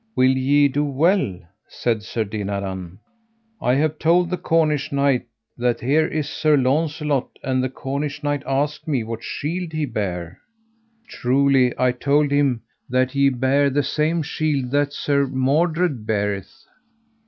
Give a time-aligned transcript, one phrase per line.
[0.15, 1.37] Will ye do well?
[1.67, 2.97] said Sir Dinadan:
[3.61, 5.27] I have told the Cornish knight
[5.59, 10.39] that here is Sir Launcelot, and the Cornish knight asked me what shield he bare.
[11.07, 16.65] Truly, I told him that he bare the same shield that Sir Mordred beareth.